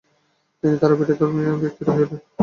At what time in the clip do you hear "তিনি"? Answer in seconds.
0.63-0.75